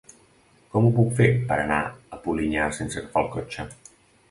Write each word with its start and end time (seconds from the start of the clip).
Com 0.71 0.87
ho 0.87 0.89
puc 0.95 1.11
fer 1.19 1.27
per 1.51 1.59
anar 1.65 1.79
a 2.17 2.21
Polinyà 2.25 2.73
sense 2.81 3.01
agafar 3.05 3.25
el 3.27 3.33
cotxe? 3.39 3.71